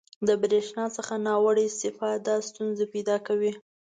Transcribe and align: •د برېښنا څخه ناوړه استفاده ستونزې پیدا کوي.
•د 0.27 0.29
برېښنا 0.41 0.85
څخه 0.97 1.13
ناوړه 1.25 1.61
استفاده 1.69 2.33
ستونزې 2.49 2.85
پیدا 2.93 3.15
کوي. 3.27 3.51